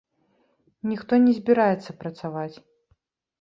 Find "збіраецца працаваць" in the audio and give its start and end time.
1.41-2.55